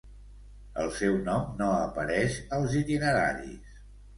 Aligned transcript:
El 0.83 0.89
seu 0.99 1.17
nom 1.27 1.45
no 1.61 1.69
apareix 1.83 2.41
als 2.59 2.75
Itineraris. 2.81 3.81